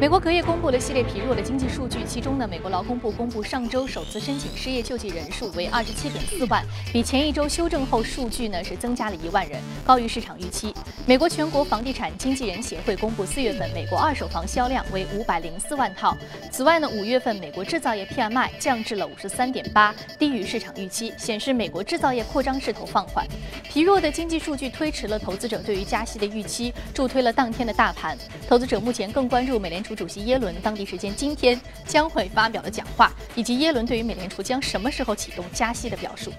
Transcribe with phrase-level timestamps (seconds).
[0.00, 10.72] 美国隔夜公布了系列疲弱的经济数据，其中呢，美国劳工部公布上周首次申请失业救济人数为二十七点四万，比前一周修正后数据呢是增加了一万人，高于市场预期。
[11.04, 16.16] 美国全国房地产经纪人协会公布四月份美国二手房销量为五百零四万套。
[16.52, 23.26] 此外呢，五月份美国制造业 PMI 降至了五十三点八，低于市场预期，显示美国制造业扩张势头放缓。
[23.64, 28.16] 疲弱的经济数据推迟了投资者对于加息的预期，助推了当天的大盘。
[28.48, 29.98] 投资者目前更关注美联储储。
[29.98, 36.32] 主席耶伦当地时间今天将会发表的讲话，以及耶伦对于美联储将什么时候启动加息的表述。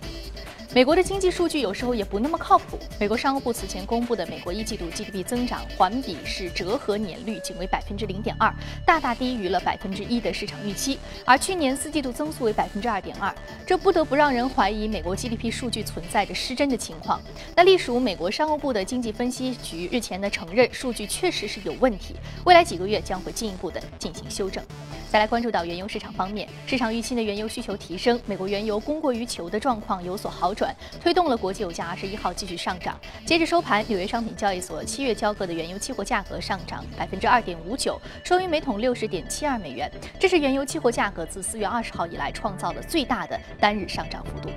[0.72, 2.78] 美国的经济数据有时候也不那么靠谱。
[3.00, 8.54] 美国商务部此前公布的美国一季度 GDP 增长环比是折合年率仅为百分之零点二，
[8.86, 11.00] 大大低于了百分之一的市场预期。
[11.26, 13.34] 而去年四季度增速为百分之二点二，
[13.66, 17.20] 这不得不让人怀疑美国 GDP 数据存在着失真的情况。
[17.56, 22.16] 那隶属美国商务部的经济分析局日前呢承认数据确实是有问题，
[22.46, 24.64] 未来几个月将会进一步的进行修正。
[25.12, 32.96] 再来关注到原油市场方面，市场预期的原油需求提升，美国原油供过于求的状况有所好转，转推动了国际油价二十一号继续上涨。
[33.26, 44.50] 截至收盘，纽约商品交易所七月交割的原油期货价格上涨百分之二点五九，收于每桶六十点七二美元，这是原油期货价格自四月二十号以来创造的最大的单日上涨幅度。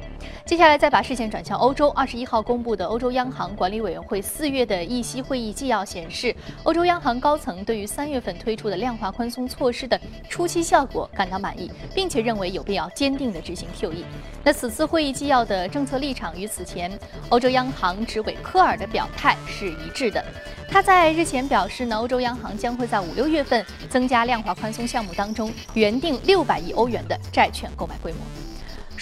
[0.44, 14.02] 接下来再把视线转向欧洲，二十一号公布的欧洲央行管理委员会四月的议息会议纪要显示，欧洲央行高层对于三月份推出的量化宽松措施的初初期效果感到满意，并且认为有必要坚定地执行 QE。
[14.42, 16.90] 那此次会议纪要的政策立场与此前
[17.28, 20.24] 欧洲央行执委科尔的表态是一致的。
[20.68, 28.41] 他在日前表示呢，欧洲央行将会在五六月份增加量化宽松项目当中原定六百亿欧元的债券购买规模。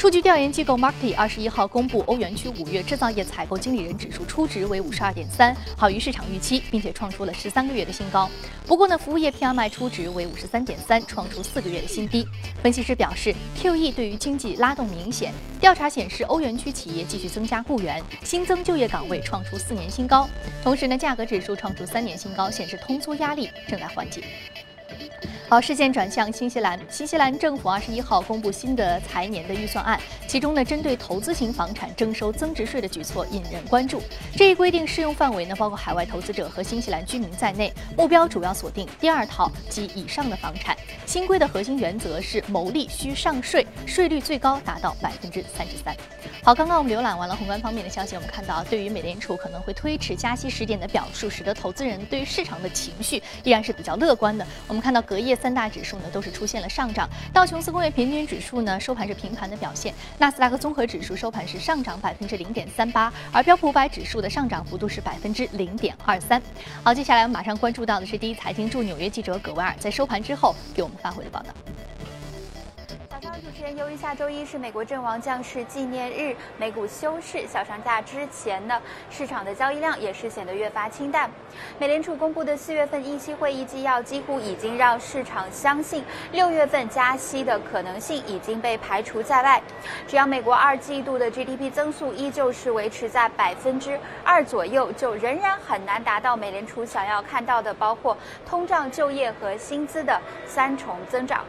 [0.01, 8.27] 数据调研机构 Markit 二十一号公布，欧元区五月制造业采购经理人指数初值为五十二点三，好于市场预期，并且创出了十三个月的新高。
[8.67, 12.27] 不过呢，服务业 PMI 初值为五十三点三，创出四个月的新低。
[12.63, 15.35] 分析师表示，QE 对于经济拉动明显。
[15.61, 20.27] 调查显示，欧元区企业继续增加雇员，新增就业岗位创出四年新高。
[20.65, 24.25] 同时呢，价格指数创出三年新高，显示通缩压力正在缓解。
[25.51, 26.79] 好，事件转向新西兰。
[26.89, 34.01] 新西兰政府二十一号公布新的财年的预算案，其中呢，针对投资型房产征收增值税的举措引人关注。
[34.37, 40.77] 这一规定适用范围呢，包括海外投资者和新西兰居民在内，目标主要锁定第二套及以上的房产。
[41.11, 45.93] 新规的核心原则是牟利需上税，税率最高达到百分之三十三。
[46.45, 54.47] 好，刚刚我们浏览完了宏观方面的消息，我们看到对于美联储可能会推迟加息时点的表述，使得投资人对于市场的情绪依然是比较乐观的。
[54.69, 55.35] 我们看到隔夜。
[55.35, 66.41] 三大指数呢都是出现了上涨，道琼斯工业平均指数呢收盘是平盘的表现，纳斯达克综合指数收盘是上涨百分之零点三八，而标普五百指数的上涨幅度是百分之零点二三。
[66.85, 71.55] 好，接下来我们马上关注到的是第一财经驻纽约记者葛维尔在收盘之后给我们发回的报道。
[73.21, 81.31] 主持人，由于下周一是美国阵亡将士纪念日，美股休市，小长假之前呢，市场的交易量也是显得越发清淡。
[81.79, 89.61] 美联储公布的四月份议息会议纪要几乎已经让市场相信，六月份加息的可能性已经被排除在外。
[90.09, 98.17] 只要美国二季度的 GDP 增速依旧是维持在百分之二左右，就仍然很难达到美联储想要看到的，包括
[98.47, 101.45] 通胀、就业和薪资的三重增长。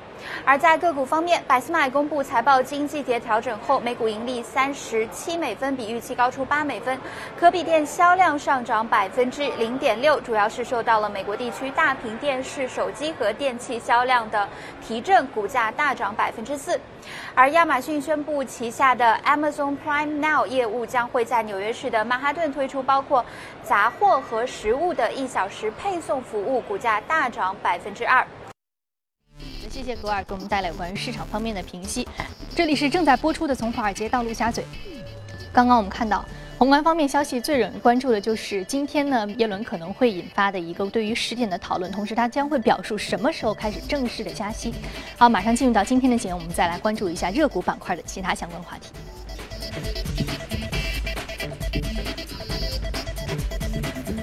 [0.45, 6.99] 而在个股方面，百思买公布财报经季节调整后，每股盈利三十七美分，比预期高出八美分。
[7.39, 14.47] 可比店销量上涨百分之零点六，主要是受到了美国地区大屏电视、手机和电器销量的
[14.81, 16.79] 提振，股价大涨百分之四。
[17.33, 23.25] 而亚马逊宣布旗下的 Amazon Prime Now 业务将会在纽约市的曼哈顿推出包括
[23.63, 28.25] 杂货和食物的一小时配送服务，股价大涨百分之二。
[29.81, 32.07] 谢谢格尔给我们带来关于市场方面的评析。
[32.55, 34.63] 这里是正在播出的《从华尔街到陆家嘴》。
[35.51, 36.23] 刚刚我们看到
[36.59, 44.71] 宏观方面消息最惹人关注的就是今天呢，耶伦可能会引发的一个对于时点的讨论，同时他将会表述什么时候开始正式的加息。
[45.17, 48.91] 好，马上进入到今天的节目，我们再来关注一下热股板块的其他相关话题。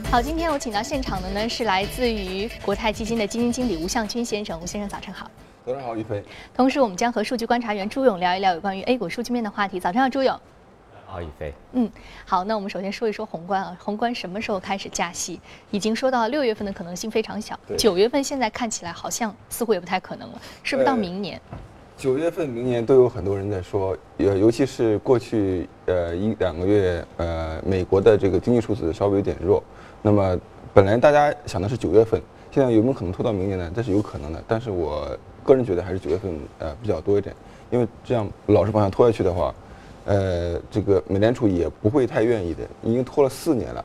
[0.08, 5.28] 好，今天我请到现场的呢是来自于国泰基金的基金经理吴向军先生，吴先生早晨好。
[5.68, 6.24] 早上好，于飞。
[6.54, 9.78] 同时，我们将和数据观察员朱勇聊一聊有关于 A 股数据面的话题。
[9.78, 10.34] 早上好，朱勇。
[11.04, 11.52] 好，宇飞。
[11.72, 11.90] 嗯，
[12.24, 15.38] 好，那我们首先说一说宏观啊，宏观什么时候开始加息？
[15.70, 21.38] 已经说到六月份的可能性非常小，九月份现在看起来好像似乎也不太可能了，是不是到明年？
[21.98, 29.62] 九月份、明年都有很多人在说，呃，尤其是过去呃一两个月，呃，美国的这个经济数字稍微有点弱。
[30.00, 30.34] 那么
[30.72, 32.18] 本来大家想的是九月份，
[32.50, 33.70] 现在有没有可能拖到明年呢？
[33.76, 35.14] 这是有可能的，但是我
[35.48, 37.34] 个人觉得还是九月份呃比较多一点，
[37.70, 39.54] 因为这样老是往下拖下去的话，
[40.04, 43.82] 呃，这个美联储也不会太愿意的，已经拖了四年了，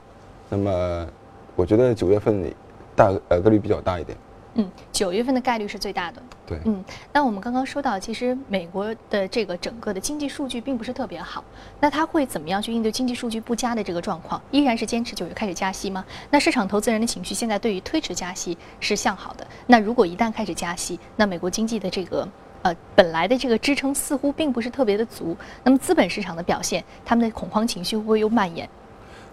[0.49, 1.07] 那么
[1.55, 2.53] 我觉得九月份
[2.93, 4.17] 大呃概率比较大一点。
[4.55, 6.21] 嗯，九月份的概率是最大的。
[6.45, 11.43] 对，嗯，那我们刚刚说到，其实美国的这个整个的经济数据并不是特别好，
[11.79, 14.39] 那它会怎么样去应对经济数据不佳的这个状况？
[14.51, 16.05] 依然是坚持九月开始加息吗？
[16.29, 19.47] 那市场投资人的情绪现在对于推迟加息是向好的。
[19.65, 22.27] 那如果一旦开始加息，那美国经济的这个
[22.61, 28.69] 呃本来的这个支撑似乎并不是特别的足，那么资本市场的表现，他们的恐慌情绪会不会又蔓延？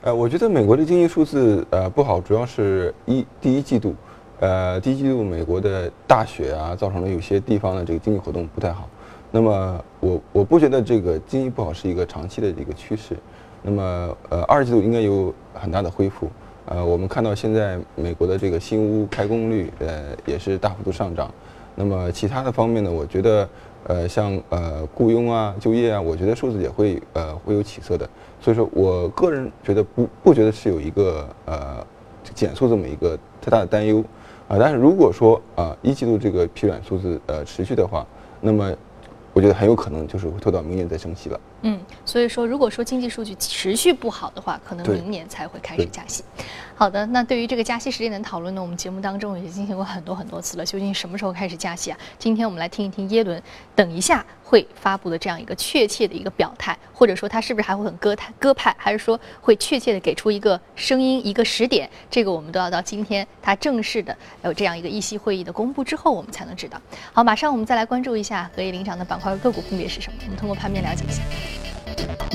[0.01, 3.95] 呃，我觉得美国的经济数字呃不好，主要是一第一季度。
[4.41, 8.89] 呃，第一季度美国的大雪啊，造成了有些地方的这个经济活动不太好。
[9.31, 13.15] 那么我我不觉得这个经济不好是一个长期的一个趋势。
[13.63, 16.31] 那么呃，二季度应该有很大的恢复。
[16.65, 21.31] 呃，我们看到现在美国的这个新屋开工率呃也是大幅度上涨。
[21.75, 23.49] 那么其他的方面呢，我觉得
[23.89, 28.09] 呃像呃雇佣啊、就业啊，我觉得数字也会呃会有起色的。
[28.41, 31.87] 所以说我个人觉得不不觉得是有一个呃
[32.35, 34.03] 减速这么一个太大的担忧。
[34.51, 38.05] 啊，但是如果说啊一季度这个疲软数字呃持续的话，
[38.41, 38.75] 那么
[39.33, 41.41] 我觉得很有可能就是会拖到明年再升息了。
[41.63, 46.25] 嗯，所以说如果说经济数据持续不好的话，可能明年才会开始加息。
[46.81, 50.65] 好的，那对于这个加息时间的讨论呢，我们节目当中也进行过很多很多次了。
[50.65, 51.99] 究竟什么时候开始加息啊？
[52.19, 53.43] 今天我们来听一听耶伦
[53.77, 61.87] 等一下会发布的这样一个确切的一个表态，或者说他是不是还会很鸽派鸽派，还是说会确切的给出一个声音一个时点？
[62.11, 66.81] 这个我们都要到今天他正式的有这样一个议息会议的公布之后，我们才能知道。
[67.13, 70.17] 好，马上我们再来关注一下隔夜领涨的板块和个股分别是什么？
[70.25, 72.30] 我们通过盘面了解一下。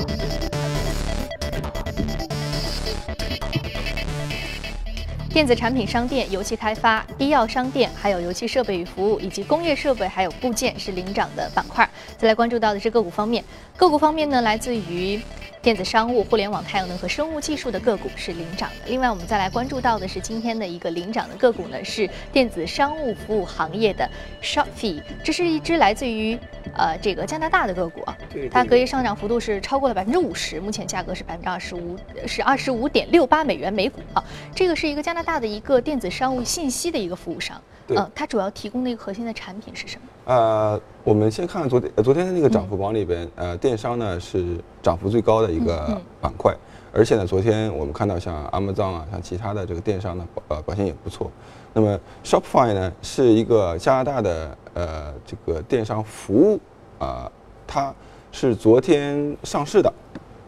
[5.36, 11.86] 电子产品商店、游戏开发、医药商店，还有游戏设备与服务，以及工业设备还有部件是领涨的板块。
[12.16, 13.44] 再来关注到的是个股方面，
[13.76, 15.20] 个股方面呢，来自于。
[15.62, 18.86] 电子商务、互联网、太阳能和生物技术的个股是领涨的。
[18.86, 24.08] 另外，我们再来关注到的是今天的一个领涨的个股呢，是电子商务服务行业的
[24.40, 25.02] Shopify。
[25.24, 26.38] 这是一只来自于
[26.76, 28.16] 呃这个加拿大的个股啊，
[28.48, 31.98] 它隔夜上涨幅度是超过了百分之五十，目前价格是百分之二十五，
[32.28, 34.22] 是二十五点六八美元每股啊。
[34.54, 37.60] 这个是一个加拿大的一个电子商务信息的一个服务商。
[37.88, 40.02] 嗯，它主要提供的一个核心的产品是什么？
[40.24, 46.52] 呃，我们先看看昨天昨天的那个涨幅榜里边，呃，电商呢是涨幅最高的一个板块，
[46.92, 51.30] 而且呢，昨天我们看到像 Amazon 啊，像其他的这个电商呢，呃，表现也不错。
[51.72, 56.58] 那么 Shopify 呢是一个加拿大的呃这个电商服务
[56.98, 57.30] 啊，
[57.68, 57.94] 它
[58.32, 59.92] 是昨天上市的。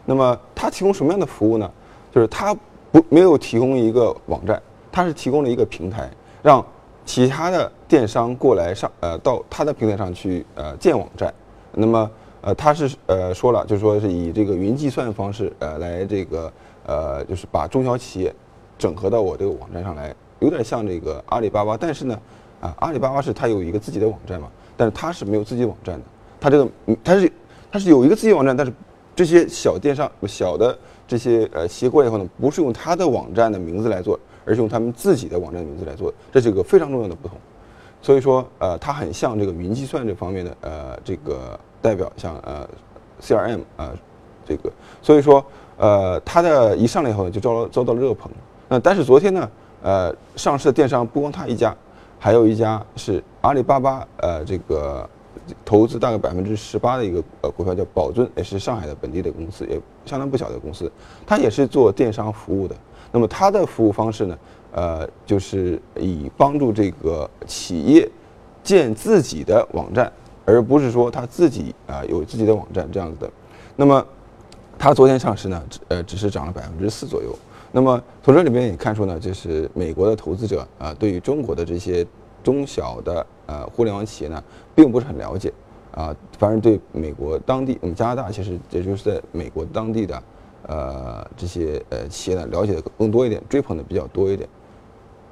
[0.05, 1.71] 那么它提供什么样的服务呢？
[2.11, 2.53] 就是它
[2.91, 6.09] 不没有提供一个网站，它是提供了一个平台，
[6.41, 6.65] 让
[7.05, 11.33] 其他的电商过来上呃到他的平台上去呃建网站，
[11.73, 16.51] 那么呃他是呃说了，就是说是以这个云计算方式呃来这个
[16.85, 18.33] 呃就是把中小企业
[18.77, 22.19] 整合到我这个网站上来，有点像这个阿里巴巴，但是呢
[22.61, 24.47] 啊阿里巴巴是它有一个自己的网站嘛，
[24.77, 26.05] 但是它是没有自己网站的，
[26.39, 26.69] 它这个
[27.03, 27.31] 它是
[27.71, 28.71] 它是有一个自己网站，但是
[29.15, 30.77] 这些小电商小的
[31.07, 34.19] 这些呃企业过来以后呢，不是用它的网站的名字来做。
[34.45, 37.37] 而是用他们自己的网站名字来做，这是一个非常重要的不同。
[38.01, 42.67] 所以说，呃，它很像这个云计算这方面的呃这个代表，像呃
[43.21, 43.91] CRM 啊
[44.45, 44.71] 这个。
[45.01, 45.45] 所以说，
[45.77, 48.31] 呃，它的一上来以后呢，就遭遭到了热捧。
[48.69, 49.49] 那但是昨天呢，
[49.83, 51.75] 呃，上市的电商不光它一家，
[52.17, 55.07] 还有一家是阿里巴巴呃这个
[55.65, 60.89] 投资大概百分之十八的一个呃股票叫宝尊，也是上海的本地的公司，也相当不小的公司，
[61.27, 62.75] 它也是做电商服务的。
[63.11, 64.37] 那么它的服务方式呢？
[64.71, 68.07] 呃，就是以帮助这个企业
[68.63, 70.13] 建自己的网站，
[70.45, 73.27] 而不是说他自己啊有自己的网站这样子的。
[73.75, 74.05] 那么
[74.77, 77.35] 它昨天上市呢，呃，只是涨了百分之四左右。
[77.71, 82.05] 那么从这里面也看出呢，就是美国的投资者啊，对于中国的这些
[82.43, 84.43] 中小的呃互联网企业呢，
[84.75, 85.51] 并不是很了解
[85.95, 90.21] 啊，反而对美国当地，我们加拿大其实也就是在美国当地的。
[90.69, 94.47] 呃，这些呃企业呢，了解的更多一点，追捧的比较多一点。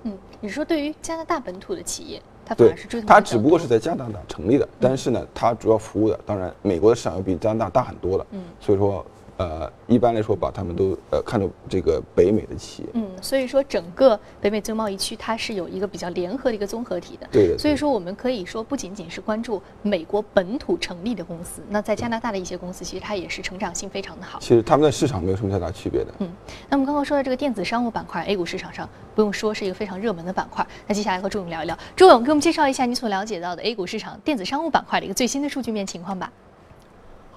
[0.03, 3.07] 嗯，你说对于加拿大本土的企业，它反而是追捧。
[3.07, 8.25] 它只不过是在加拿大成立的，但是呢，它主要服务的，当然美国的市场要比加拿大大很多了。
[8.31, 9.05] 嗯，所以说
[9.37, 12.89] 呃，一般来说把他们都呃看作这个北美的企业。
[12.93, 17.27] 嗯，所以说整个北美自由贸易区它是有一个比较联合的一个综合体的。
[17.31, 17.57] 对的。
[17.57, 24.39] 所以说我们可以说不仅仅是关注美国本土成立的公司，那在加拿大的一些公司其实它也是成长性非常的好。
[24.39, 26.13] 其实他们在市场没有什么太大区别的。
[26.19, 26.29] 嗯，
[26.69, 30.65] 那我们刚刚说到这个电子商务板块，A 股市场上不用说是一个非常热门的板块。
[30.87, 36.31] 那接下来和朱勇聊一聊，朱勇给我们介绍一下你所了解到的 A 股市场电子商务板块的一个最新的数据面情况吧。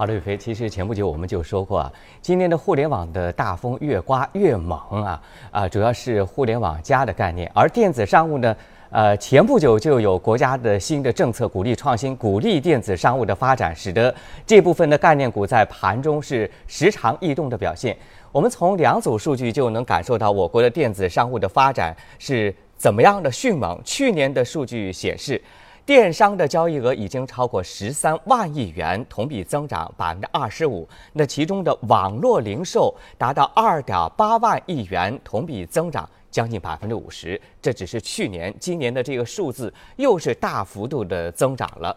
[0.00, 0.35] 好的，宇飞。
[0.35, 1.92] 其实前不久我们就说过啊，
[2.23, 7.52] 今年的互联网的大风越刮越猛啊啊，主要是互联网加的概念。
[7.54, 8.57] 而电子商务呢，
[8.88, 14.14] 呃，前不久就有国家的新的政策鼓励创新，鼓励电子商务的发展，使得
[14.47, 17.95] 这部分的概念股在盘中是时常异动的表现。
[18.33, 23.78] 我们从两组数据就能感受到我国的电子商务的发展是怎么样的迅猛。
[23.85, 25.38] 去年的数据显示。
[25.87, 30.88] 电商的交易额已经超过十三万亿元，同比增长百分之二十五。
[31.14, 37.40] 那其中的网络零售达到二点八万亿元，同比增长将近百分之五十。
[37.60, 41.96] 这只是去年，今年的这个数字又是大幅度的增长了。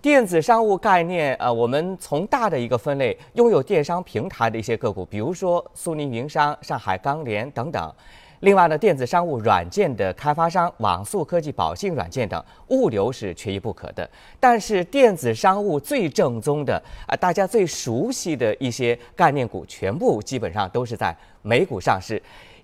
[0.00, 7.92] 电子商务概念，呃，我们从大的一个分类，拥有电商平台的一些个股，比如说苏宁云商、上海钢联等等。
[8.40, 14.08] 另外呢，电子商务软件的开发商网速科技、宝信软件等，物流是缺一不可的。
[14.38, 22.20] 但是，电子商务最正宗的啊，大家最熟悉的一些概念股，全部基本上都是在美股上市。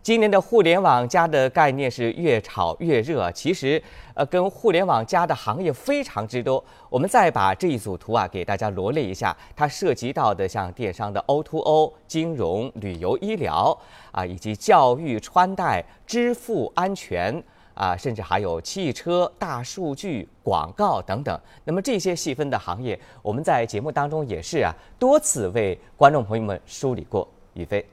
[0.06, 3.82] 今年的互联网加的概念是越炒越热，其实，
[4.14, 6.64] 呃，跟互联网加的行业非常之多。
[6.88, 13.76] 我们再把这一组图啊给大家罗列一下，它涉及到的像电商的 O2O、金融、旅游、医疗
[14.12, 17.42] 啊，以及教育、穿戴、支付、安全
[17.74, 21.36] 啊，甚至还有汽车、大数据、广告等等。
[21.64, 27.26] 那么这些细分的行业，我们在节目当中也是啊多次为观众朋友们梳理过。
[27.54, 27.84] 宇飞。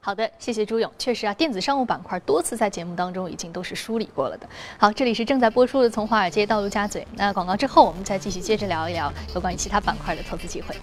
[0.00, 0.90] 好的，谢谢朱勇。
[0.98, 4.48] 确实啊，电子商务板块多次在节目当中已经都是梳理过了的。
[4.78, 7.02] 好，这里是正在播出的《从华尔街到陆家嘴》。
[7.14, 10.74] 那广告之后，我们再继续接着聊一聊有关于其他板块的投资机会。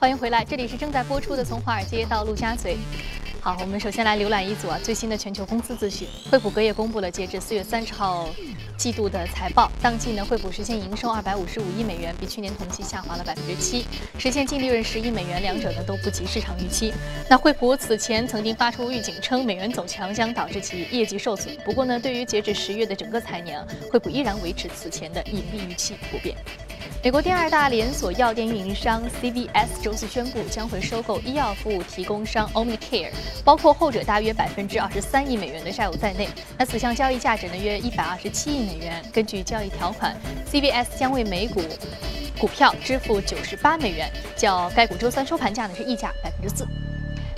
[0.00, 2.74] 欢迎回来，这里是正在播出的《从华尔街到陆家嘴》。
[3.40, 6.08] 好，我们首先来浏览一组啊最新的全球公司资讯。
[6.30, 8.28] 惠普隔夜公布了截至四月三十号
[8.76, 13.86] 季度的财报，当季呢惠普实现营收二百五十五亿美元，比去年同期下滑了百分之七，
[14.18, 16.92] 实现净利润十亿美元，两者呢都不及市场预期。
[17.28, 26.36] 那惠普此前曾经发出预警称美元走强将导致其业绩受损，不过呢对于截止十月的整个财年，惠普依然维持此前的盈利预期不变。
[27.02, 33.10] 美国第二大连锁药店运营商 CVS 周四宣布将会收购医药服务提供商 Omnicare，
[33.44, 36.26] 包括后者大约百分之二十三亿美元的债务在内。
[36.56, 39.02] 那此项交易价值呢约一百二十七亿美元。
[39.12, 40.16] 根据交易条款
[40.50, 41.62] ，CBS 将为每股
[42.38, 46.66] 股票支付九十八美元，较该股周三收盘价呢是溢价百分之四。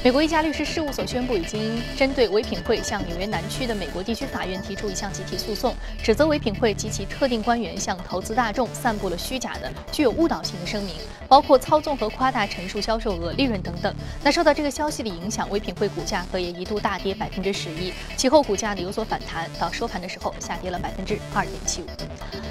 [0.05, 10.95] 美国一家律师事务所宣布，已经针对唯品会向纽约南区的美国地区法院提出一项集体诉讼，指责唯品会及其特定官员向投资大众散布了虚假的、具有误导性的声明，
[11.26, 13.93] 包括操纵和夸大陈述销售额、利润等等。
[14.23, 21.87] 那受到这个消息的影响，唯品会股价可也一度大跌百分之十一，其后股价呢有所反弹，到收盘的时候下跌了百分之二点七五。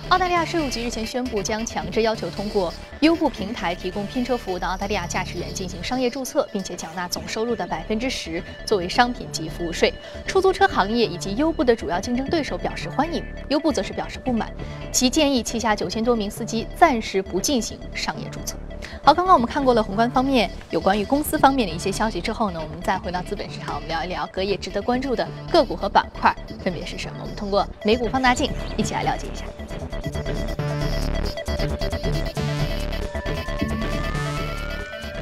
[0.09, 7.45] 澳大利亚税务局日前宣布，将强制要求通过优步平台提供拼车服务的澳大利亚驾驶员进行商业注册，并且缴纳总收。
[7.45, 9.93] 入的百分之十作为商品及服务税，
[10.25, 14.51] 出租车行业以及优步的主要竞争对手表示欢迎，优步则是表示不满，
[14.91, 18.57] 其建议旗下九千多名司机暂时不进行商业注册。
[19.03, 27.19] 好，刚刚我们看过了宏观方面有关于公司方面的一些消息之后呢，我们再回到资本市场，我们聊一聊隔夜值得关注的个股和板块分别是什么？
[27.21, 29.45] 我们通过美股放大镜一起来了解一下。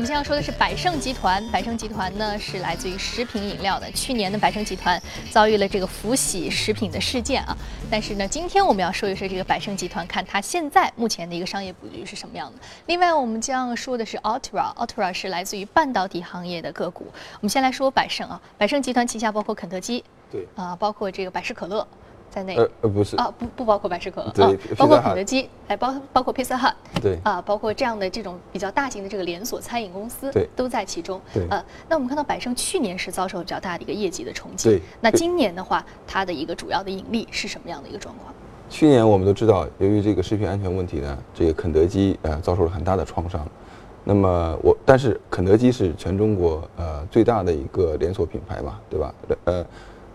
[0.03, 1.41] 们现在要说的是百胜集团。
[1.49, 3.89] 百胜集团呢是来自于食品饮料的。
[3.93, 7.55] 去年的百胜集团遭遇了这个福喜食品的事件啊。
[7.89, 12.59] 但是呢，今天我们要说一说这个百胜集团，看它现在目前的一个商业布局是什么样的。
[12.87, 14.75] 另外，我们将说的是 Altra。
[14.75, 17.05] Altra 是来自于半导体行业的个股。
[17.35, 18.41] 我们先来说百胜啊。
[18.57, 21.87] 百胜集团旗下包括肯德基，对啊，包括这个百事可乐。
[22.33, 31.21] 在内呃呃不是啊不不包括百事可乐对，包括肯德基，还包包括 Pizza Hut，对啊，包括这样的这种比较大型的这个连锁餐饮公司，对，都在其中。
[31.31, 38.33] 对，呃，那我们看到百胜去年是遭受比较大的一个业绩的冲击，对，那今年的话，它的一个主要的盈利是什么样的一个状况？
[38.69, 43.47] 去年我们都知道，由于这个食品安全问题呢，这个肯德基呃遭受了很大的创伤。
[44.03, 49.13] 那么我，但是肯德基是全中国呃最大的一个连锁品牌嘛，对吧？
[49.45, 49.65] 呃，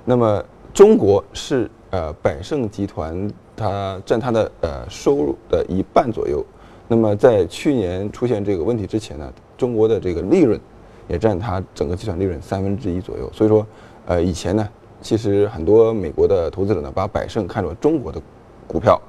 [0.05, 1.71] 那么中国是。
[1.91, 6.45] 呃，百胜集团它占它的呃收入的一半左右。
[6.87, 10.61] 那么在去年出现这个问题之前呢，中国的这个利润
[11.09, 13.27] 也占它整个集团利润三分之一左右。
[13.33, 13.67] 所以说，
[14.05, 14.69] 呃，以前呢，
[15.01, 18.21] 其实很多美国的投资者呢，把百胜看作中国的
[18.67, 19.01] 股票。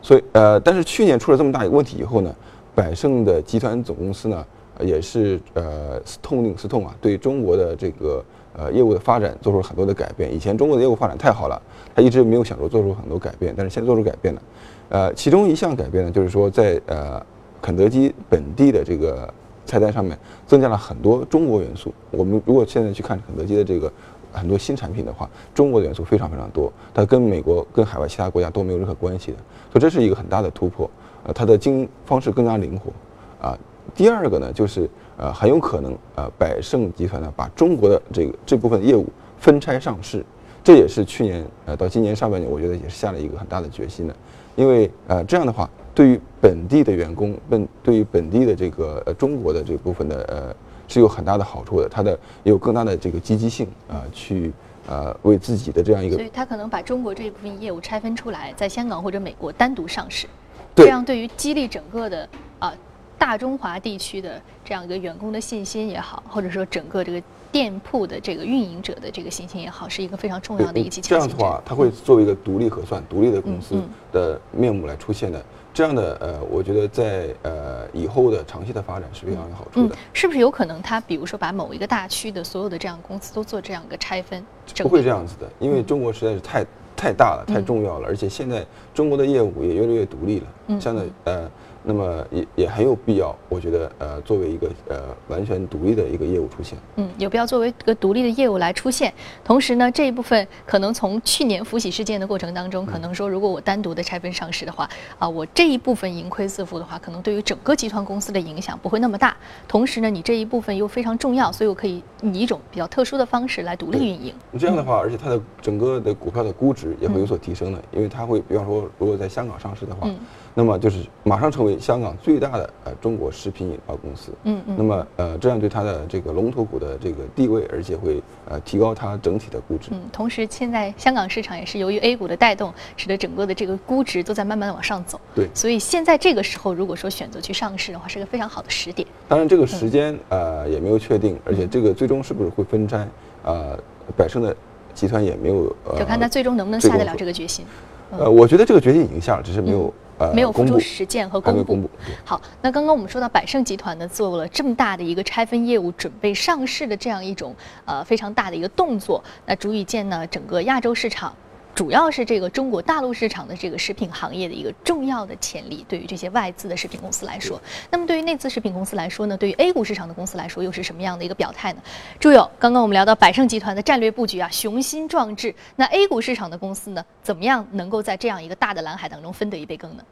[0.00, 2.34] 所以，呃，但是去年出了这么大一个问题以后呢，
[2.74, 4.46] 百胜的集团总公司呢，
[4.80, 8.24] 也是呃痛定思痛啊，对中国的这个
[8.56, 10.34] 呃业务的发展做出了很多的改变。
[10.34, 11.60] 以前中国的业务发展太好了，
[11.94, 14.42] 他一直没有想着做出很多改变，但是现在做出改变了。
[14.88, 17.24] 呃，其中一项改变呢，就是说在呃
[17.60, 19.32] 肯德基本地的这个
[19.64, 21.92] 菜单上面增加了很多中国元素。
[22.10, 23.92] 我们如果现在去看肯德基的这个
[24.32, 29.38] 很多新产品的话，中国的元素非常非常多，它跟美国、跟海外其他国家都没有任何关系的，
[29.72, 30.88] 所以这是一个很大的突破。
[31.24, 32.92] 呃，它的经营方式更加灵活。
[33.38, 33.58] 啊，
[33.96, 39.06] 第二个呢，就是呃很有可能呃百胜集团呢把中国的这个这部分业务
[39.38, 40.24] 分拆上市，
[40.62, 44.14] 这也是去年呃到今年上半年，我觉得也是下了一个很大的决心的。
[44.54, 50.54] 因为呃这样的话，对于本地的员工，本对于本地的这个呃中国的这部分的呃
[50.88, 52.12] 是有很大的好处的，它的
[52.42, 54.52] 也有更大的这个积极性啊，去
[54.86, 60.26] 呃为自己的这样一个，所以他可能把中国这一部分业务拆分出来，在香港或者美国单独上市，
[60.74, 62.72] 这样对于激励整个的啊
[63.18, 67.22] 大中华地区的这样一个员工的信心也好，或者说整个这个。
[67.52, 73.80] 店铺的这个运营者的这个信心也好，是一个非常重要的一个基这样的话，它会作为一个独立核算、独立的公司
[74.12, 75.42] 的面目来出现的。
[75.72, 79.96] 这样的呃，我觉得在呃以后的长期的发展是非常有好处的。
[80.12, 84.44] 是不是有可能他比如说把某一个大区的所有的这样公司都做这样一个拆分？
[84.78, 90.46] 不会这样子的，因为中国实在是太太大了，太重要了，而且现在中国的业务也越来越独立了。
[90.66, 91.48] 嗯相对呃。
[91.88, 99.14] 那么也也很有必要，我觉得呃，作为一个呃完全独立的一个业务出现，嗯，有必要作为一个独立的业务来出现。
[99.44, 109.36] 同时呢，这一部分可能从去年福喜事件的过程当中，可能说如果我单独的拆分上市的话，啊，我这一部分盈亏自负的话，可能对于整个集团公司的影响不会那么大。
[109.68, 114.34] 同时呢，你这一部分又非常重要，所以我可以以一种比较特殊的方式来独立运营。
[114.58, 120.10] 这样的话，而且它的整个的股票的估值也会有所提升的，因为它会，比方说，如果在香港上市的话。
[120.58, 129.90] 那么就是马上成为香港最大的呃中国食品饮料公司，嗯嗯，那么呃这样对它的这个龙头股的这个地位，而且会呃提高它整体的估值。
[129.90, 135.20] 嗯，同时现在香港市场也是由于 A 股的带动，使得整个的这个估值都在慢慢的往上走。
[135.34, 139.06] 对，所以现在这个时候如果说选择去上市的话，是个非常好的时点。
[139.28, 143.06] 当然这个时间呃也没有确定，而且这个最终是不是会分拆，
[143.44, 143.78] 呃
[144.16, 144.56] 百胜的
[144.94, 147.62] 集团也没有，呃就看他最终能不能下得了这个决心。
[148.10, 149.92] 呃，我觉得这个决心已经下了，只是没有。
[150.34, 151.88] 没有付出实践和公布。
[152.24, 161.34] 好，那刚刚我们说到百盛集团呢，做了这么大的一个拆分业务，准备上市的这样一种呃非常大的一个动作，那足以见呢整个亚洲市场。
[161.76, 167.60] 主要是这个中国大陆市场的这个食品行业的一个重要的潜力，对于这些外资的食品公司来说，
[167.90, 171.82] 那么对于内资食品公司来说呢，对于 A 股市场的公司来说，又是什么样的一个表态呢？
[172.18, 180.02] 朱友，刚刚我们聊到百胜集团的战略布局啊，雄心壮志，那 A 股市场的公司呢，怎么样能够在这样一个大的蓝海当中分得一杯羹呢？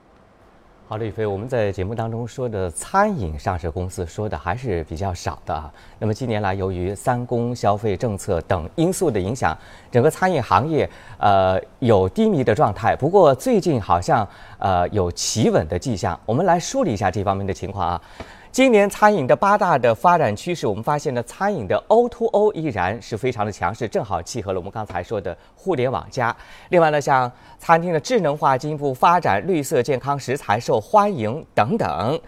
[0.87, 5.73] 好的，宇飞，我们在节目当中说的餐饮上市公司说的还是比较少的啊。
[5.99, 9.57] 那么近年来，由于三公消费政策等因素的影响，
[9.91, 12.95] 整个餐饮行业呃有低迷的状态。
[12.95, 16.21] 不过最近好像呃有企稳的迹象。
[16.27, 18.03] 我们来梳理一下这方面的情况啊。
[18.55, 26.33] 今年餐饮的八大的发展趋势，我们发现呢，餐饮的 O2O 依然是非常的强势，正好契合了我们刚才说的互联网加。
[26.69, 32.21] 另外呢，像餐厅的智能化进一步发展，绿色健康食材受欢迎等等。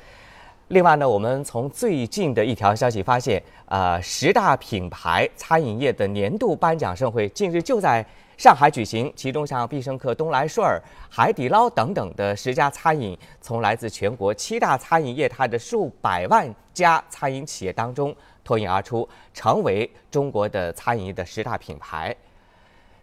[0.68, 8.04] 另外呢，我们从最近的一条消息发现，呃，十大品牌餐饮业的年度颁奖盛会近日就在。
[8.36, 22.14] 上海举行，其中像必胜客、东来顺儿、海底捞等等的十家餐饮，从来自全国七大餐饮业态的数百万家餐饮企业当中脱颖而出，成为中国的餐饮业的十大品牌。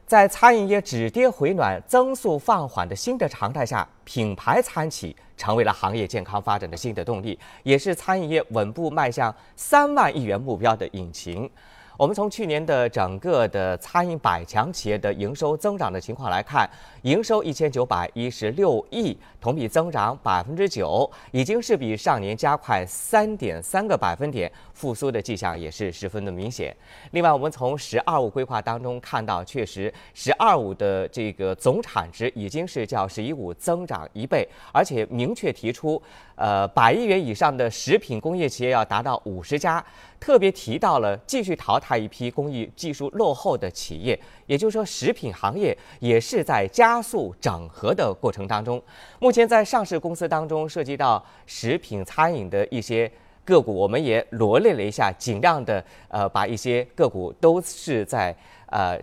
[0.05, 11.49] 在餐饮业止跌回暖、增速放缓的新的常态下，品牌餐企成为了行业健康发展的新的动力，也是餐饮业稳步迈向三万亿元目标的引擎。
[11.97, 16.67] 我们从去年的整个的餐饮百强企业的营收增长的情况来看，
[17.03, 26.73] 营收一千九百一十六亿，同比增长百分之九，已经是比上年加快三点三个百分点，复苏的迹象也是十分的明显。
[27.11, 36.01] 另外，我们从“十二五”规划当中看到，确实“十二五”的这个总产值已经是较“十一五”增长一倍，而且明确提出，
[36.35, 39.85] 呃，百亿元以上的食品工业企业要达到五十家，
[40.21, 44.17] 特别提到了继续淘汰一批工艺技术落后的企业。
[44.45, 48.79] 也就是说，食品行业也是在加加速整合的过程当中。
[49.19, 53.11] 目前在上市公司当中，涉及到食品餐饮的一些。
[53.45, 58.33] 个股我们也罗列了一下，尽量的呃把一些个股都是在
[58.67, 58.97] 呃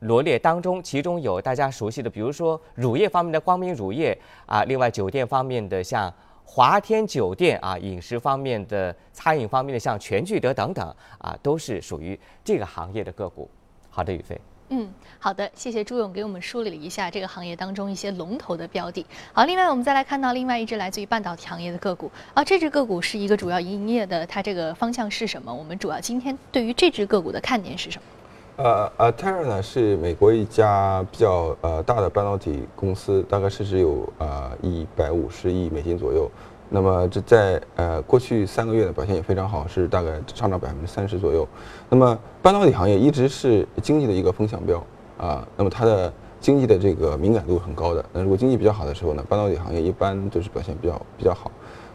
[0.00, 6.12] 罗列当中，其中有大家熟悉的，比如说乳业方面的光明乳业啊，另外酒店方面的像
[6.44, 13.48] 华天酒店啊，饮食方面的餐饮方面的像全聚德等等啊，都是属于这个行业的个股。
[13.88, 14.38] 好的，宇飞。
[14.68, 14.88] 嗯，
[15.20, 19.06] 好的，谢谢朱勇给我们梳理了一下这个行业当中一些龙头的标的。
[19.32, 25.54] 好，另外我们再来看到另外一只来自于半导体行业的个股啊，这只个股是一个主要营业的，它这个方向是什么？
[25.54, 28.64] 我们主要今天对于这只个股的看点是什么？
[28.64, 36.28] 呃呃，Tera 呢是美国一家比较呃大的半导体公司，大概市值有呃一百五十亿美金左右。
[36.68, 41.46] 那么这在呃过去三个月的表现也非常好，是大概上涨百分之三十左右。
[41.88, 44.84] 那么半导体行业一直是经济的一个风向标
[45.16, 48.04] 啊，那么它的经济的这个敏感度很高的。
[48.12, 51.50] 那如果经济比较好的时候呢，半导体行业一般都是表现比较比较好。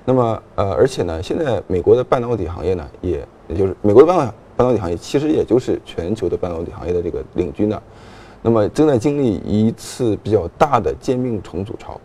[0.05, 7.81] 那么呃，而且呢，现在美国的半导体行业呢，也也就是美国的半导半导体行业其实也就是全球的半导体行业的这个领军的。
[8.41, 11.99] 那么正在经历一次比较大的兼并重组潮。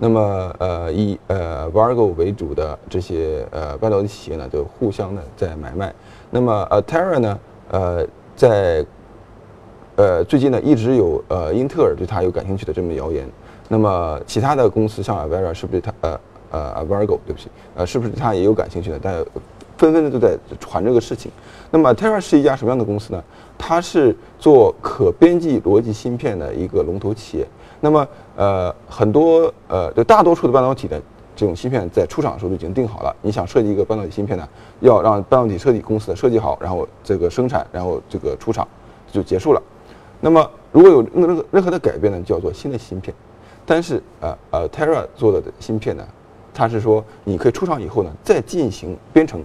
[0.00, 5.92] 那么，呃，以呃 Vargo 为主的这些呃半导体企业呢，就互相的在买卖。
[6.30, 7.38] 那么，Atera 呢，
[7.72, 8.06] 呃，
[8.36, 8.86] 在
[9.96, 13.28] 呃最近呢，一直有呃英特尔对它有感兴趣的这么谣言。
[13.68, 16.20] 那么，其他的公司像 Avera 是不是它呃
[16.52, 19.00] 呃 Vargo 对不起，呃是不是它也有感兴趣的？
[19.02, 19.12] 但
[19.76, 21.30] 纷纷的都在传这个事情。
[21.72, 23.22] 那么 t e r r a 是一家什么样的公司呢？
[23.58, 27.46] 它是做可编辑逻辑芯片的一个龙头企业。
[27.80, 31.00] 那么，呃，很多呃，就大多数的半导体的
[31.36, 33.14] 这种芯片在出厂的时候就已经定好了。
[33.22, 34.48] 你想设计一个半导体芯片呢，
[34.80, 38.66] 要让半导体设计公司的设计好，然后这个生产，然后这个出厂
[39.12, 39.62] 就结束了。
[40.20, 43.14] 那么，如果有任何任何的改变呢，叫做新的芯片。
[43.64, 46.02] 但是，呃呃，Tera 做的芯片呢，
[46.52, 49.44] 它是说你可以出厂以后呢，再进行编程。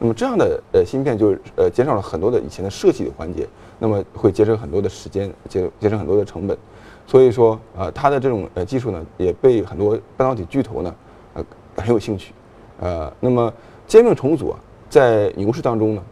[0.00, 3.48] 那么这样的呃芯片就呃减少了很多的以前的设计的环节，
[3.78, 6.58] 那么会节省很多的时间，节节省很多的成本。
[7.06, 10.94] 所以说，呃，它的这种呃技术呢，也被很多半导体巨头呢，
[11.34, 11.44] 呃，
[11.76, 12.32] 很有兴趣，
[12.80, 13.52] 呃，那么
[13.86, 16.02] 兼并重组啊，在牛市当中呢，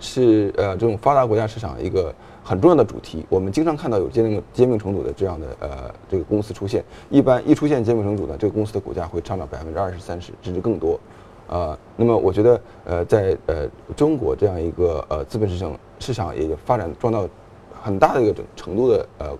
[0.00, 3.26] 是呃这种发达国家市场一个很重要的主题。
[3.28, 11.00] 我们经常看到有兼并兼并重组的这样的呃这个公司出现，一般一出现兼并重组呢，这个公司的股价会上涨百分之二十三十甚至更多，
[11.48, 17.28] 呃，那么我觉得呃在呃中国这样一个呃资本市场市场也发展壮到
[17.82, 19.36] 很大的一个程度的呃。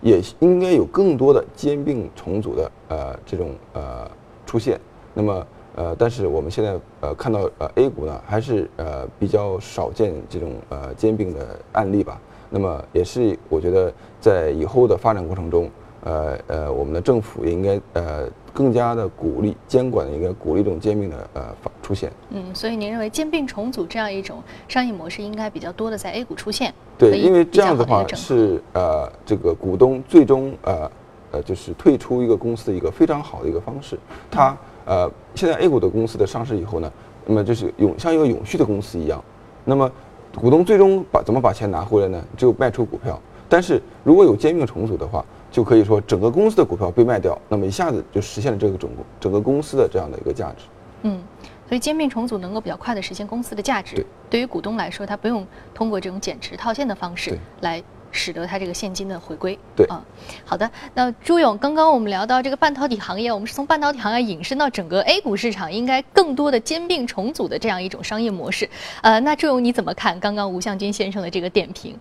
[0.00, 4.10] 也应该有更多的兼并重组的呃这种呃
[4.46, 4.80] 出现，
[5.14, 15.70] 那么呃但是我们现在呃看到呃 A 股呢还是呃比较少见这种呃兼并的案例吧，那么也是我觉得在以后的发展过程中。
[16.02, 22.10] 呃呃，我们的政府也应该呃更加的鼓励监管，应该鼓励这种兼并的呃出现。
[22.30, 26.72] 嗯，所以您认为兼并重组这样一种商业模式应该比较多的在 A 股出现？
[26.98, 30.90] 对，因为这样的话是呃这个股东最终呃
[31.32, 33.98] 呃就是退出一个公司的一个非常好的一个方式。
[34.30, 36.92] 它呃现在 A 股的公司的上市以后呢，
[37.26, 39.22] 那么就是永像一个永续的公司一样。
[39.64, 39.90] 那么
[40.34, 42.24] 股东最终把怎么把钱拿回来呢？
[42.36, 43.20] 只有卖出股票。
[43.48, 50.64] 但是如果有兼并重组的话，就可以说整个公司的股票被卖掉，那么一下子就实现了这个整整个公司的这样的一个价值。
[51.02, 51.20] 嗯，
[51.68, 53.96] 所以兼并重组能够比较快的实现公司的价值。
[53.96, 57.82] 对，对于股东来说，他不用通过这种减持套现的方式来
[58.12, 59.58] 使得他这个现金的回归。
[59.74, 60.04] 对啊，
[60.44, 60.70] 好的。
[60.94, 68.68] 那朱勇，刚刚我们聊到这个半导体行业，我们是从半导体行业引申到整个 A 股市场，应该更多的兼并重组的这样一种商业模式。
[69.00, 71.98] 呃，那朱勇你怎么看刚刚吴向军先生的这个点评？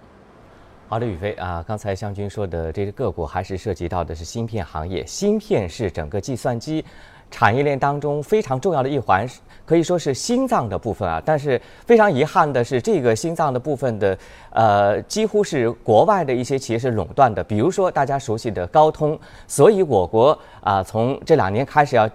[0.90, 6.84] 好的，宇飞啊，刚才湘军说的这个个股还是涉及到的是芯片行业，芯片是整个计算机
[7.30, 9.24] 产业链当中非常重要的一环，
[9.68, 11.22] 可以说是心脏的部分啊。
[11.24, 14.18] 但是非常遗憾的是，这个心脏的部分的
[14.50, 19.16] 呃，几乎是国外的一些企业是垄断的，比如说大家熟悉的高通。
[19.48, 22.10] 所以我国啊，从这两年开始要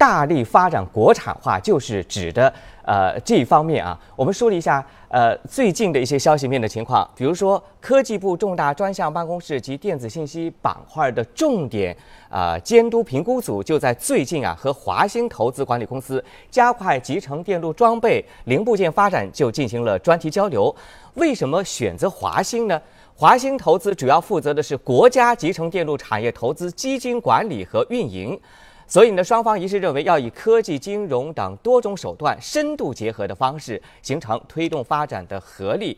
[0.00, 2.50] 大力发展国产化，就是指的
[2.86, 4.00] 呃这一方面啊。
[4.16, 11.94] 我们说了一下呃最近的一些消息面的情况，比如说科技部重大专项办公室及电子信息板块的重点
[12.30, 20.74] 啊监督评估组就在最近啊和华兴投资管理公司加快集成电路装备零部件发展就进行了专题交流。
[21.12, 22.80] 为什么选择华兴呢？
[23.14, 28.40] 华兴投资主要负责的是国家集成电路产业投资基金管理和运营。
[28.90, 35.96] 所以呢，双方一致认为要以科技、金融等多种手段深度结合的方式，形成推动发展的合力。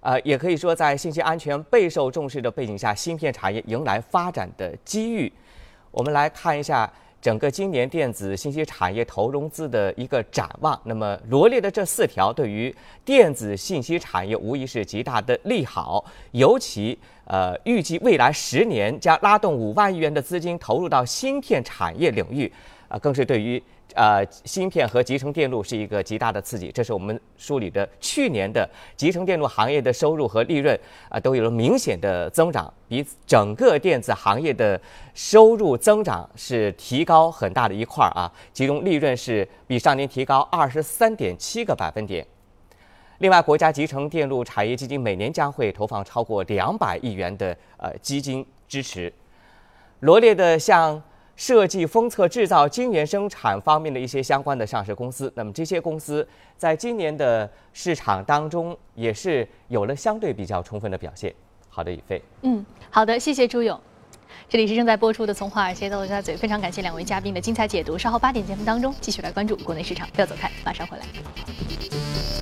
[0.00, 5.32] 呃，也可以说，在信息安全备受重视的背景下，芯片产业迎来发展的机遇。
[5.90, 6.92] 我们来看一下。
[7.20, 22.52] 整个今年电子信息产业投融资的一个展望，那么罗列的这四条对于电子信息产业无疑是极大的利好，尤其呃预计未来十年将拉动五万亿元的资金投入到芯片产业领域，
[22.88, 23.62] 啊，更是对于。
[23.98, 34.80] 呃，芯片和集成电路是一个极大的刺激，这是我们梳理的去年的集成电路行业的收入和利润啊，都有了明显的增长，比整个电子行业的
[35.14, 42.24] 收入增长是提高很大的一块儿啊，其中利润是比上年提高二十三点七个百分点。
[43.18, 49.12] 另外，国家集成电路产业基金每年将会投放超过两百亿元的呃基金支持，
[49.98, 51.02] 罗列的像。
[51.38, 61.32] 设计、封测、制造、晶圆生产方面的一些相关的上市公司，那么这些公司在今年的市场当中也是有了相对比较充分的表现。
[61.68, 62.20] 好的，宇飞。
[62.42, 63.80] 嗯，好的，谢谢朱勇。
[64.48, 67.96] 这里是正在播出的《从华尔街到陆家嘴》，非常感谢两位嘉宾的精彩解读。
[67.96, 72.37] 稍后八点节目当中继续来关注国内市场，不要走开，马上回来。